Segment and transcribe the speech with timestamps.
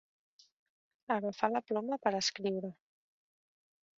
[1.15, 2.75] Agafar la ploma per escriure.